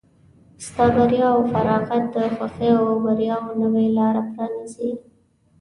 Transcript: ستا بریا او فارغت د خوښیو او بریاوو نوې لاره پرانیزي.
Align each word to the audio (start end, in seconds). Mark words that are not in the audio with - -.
ستا 0.65 0.85
بریا 0.95 1.27
او 1.35 1.41
فارغت 1.51 2.03
د 2.15 2.17
خوښیو 2.35 2.79
او 2.89 2.95
بریاوو 3.03 3.57
نوې 3.61 3.85
لاره 3.97 4.21
پرانیزي. 4.31 4.91